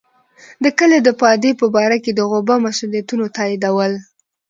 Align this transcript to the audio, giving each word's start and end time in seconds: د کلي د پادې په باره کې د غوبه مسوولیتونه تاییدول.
د 0.63 0.65
کلي 0.77 0.99
د 1.03 1.09
پادې 1.21 1.51
په 1.61 1.65
باره 1.75 1.97
کې 2.03 2.11
د 2.15 2.19
غوبه 2.29 2.55
مسوولیتونه 2.65 3.25
تاییدول. 3.37 3.91